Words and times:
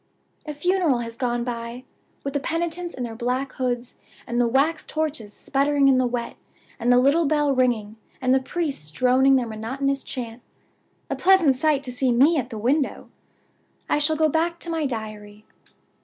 "A 0.47 0.53
funeral 0.55 0.97
has 1.01 1.15
gone 1.15 1.43
by, 1.43 1.83
with 2.23 2.33
the 2.33 2.39
penitents 2.39 2.95
in 2.95 3.03
their 3.03 3.13
black 3.13 3.51
hoods, 3.51 3.93
and 4.25 4.41
the 4.41 4.47
wax 4.47 4.83
torches 4.83 5.31
sputtering 5.31 5.87
in 5.87 5.99
the 5.99 6.07
wet, 6.07 6.37
and 6.79 6.91
the 6.91 6.97
little 6.97 7.27
bell 7.27 7.53
ringing, 7.53 7.97
and 8.19 8.33
the 8.33 8.41
priests 8.41 8.89
droning 8.89 9.35
their 9.35 9.45
monotonous 9.45 10.01
chant. 10.03 10.41
A 11.11 11.15
pleasant 11.15 11.55
sight 11.55 11.83
to 11.83 11.91
meet 12.03 12.13
me 12.17 12.37
at 12.37 12.49
the 12.49 12.57
window! 12.57 13.11
I 13.87 13.99
shall 13.99 14.15
go 14.15 14.27
back 14.27 14.57
to 14.61 14.71
my 14.71 14.87
Diary. 14.87 15.45